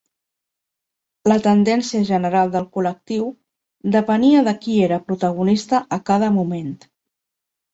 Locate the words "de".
4.49-4.55